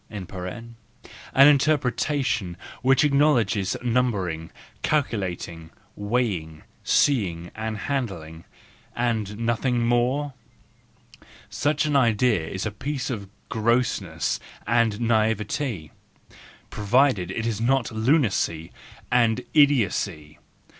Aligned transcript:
\ 0.05 0.09
an 0.09 0.75
interpretation 1.47 2.57
which 2.81 3.03
acknowledges 3.03 3.77
numbering, 3.83 4.49
calculating, 4.81 5.69
weigh¬ 5.95 6.39
ing, 6.41 6.63
seeing 6.83 7.51
and 7.53 7.77
handling, 7.77 8.43
and 8.95 9.37
nothing 9.37 9.85
more—such 9.85 11.85
an 11.85 11.95
idea 11.95 12.47
is 12.47 12.65
a 12.65 12.71
piece 12.71 13.11
of 13.11 13.29
grossness 13.47 14.39
and 14.65 14.93
na'ivety, 14.99 15.91
pro¬ 16.71 16.87
vided 17.13 17.29
it 17.29 17.45
is 17.45 17.61
not 17.61 17.91
lunacy 17.91 18.71
and 19.11 19.41
idiocy. 19.53 20.39